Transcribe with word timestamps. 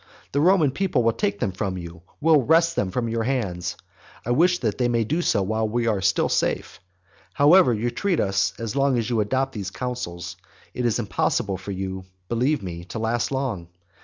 The 0.31 0.41
Roman 0.41 0.71
people 0.71 1.03
will 1.03 1.13
take 1.13 1.39
them 1.39 1.51
from 1.51 1.77
you, 1.77 2.01
will 2.19 2.41
wrest 2.41 2.75
them 2.75 2.89
from 2.89 3.07
your 3.07 3.21
hands, 3.21 3.77
I 4.25 4.31
wish 4.31 4.57
that 4.61 4.79
they 4.79 4.87
may 4.87 5.03
do 5.03 5.21
so 5.21 5.43
while 5.43 5.69
we 5.69 5.85
are 5.85 6.01
still 6.01 6.27
safe. 6.27 6.79
But 6.93 7.09
however 7.37 7.71
you 7.71 7.91
treat 7.91 8.19
us, 8.19 8.51
as 8.57 8.75
long 8.75 8.97
as 8.97 9.11
you 9.11 9.19
adopt 9.21 9.53
those 9.53 9.69
counsels, 9.69 10.37
it 10.73 10.87
is 10.87 10.97
impossible 10.97 11.57
for 11.57 11.69
you, 11.69 12.05
believe 12.29 12.63
me, 12.63 12.83
to 12.85 12.97
last 12.97 13.31
long. 13.31 13.67